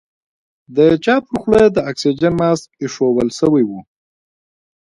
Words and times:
د 0.75 0.77
چا 1.03 1.15
پر 1.25 1.35
خوله 1.41 1.63
د 1.71 1.77
اکسيجن 1.91 2.33
ماسک 2.41 2.69
ايښوول 2.81 3.29
سوى 3.39 3.63
و. 3.69 3.71